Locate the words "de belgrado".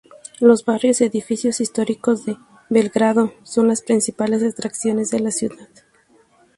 2.25-3.35